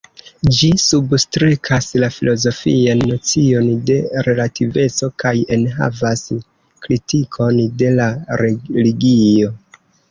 [0.59, 8.11] Ĝi substrekas la filozofian nocion de relativeco kaj enhavas kritikon de la
[8.47, 9.59] religio.